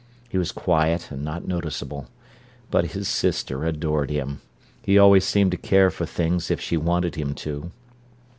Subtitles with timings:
[0.29, 2.07] He was quiet and not noticeable.
[2.71, 4.41] But his sister adored him.
[4.83, 7.69] He always seemed to care for things if she wanted him to.